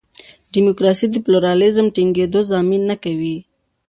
ډیموکراسي 0.53 1.05
د 1.09 1.15
پلورالېزم 1.25 1.85
د 1.89 1.93
ټینګېدو 1.95 2.39
ضامن 2.51 2.81
نه 2.89 2.95
کوي. 3.03 3.37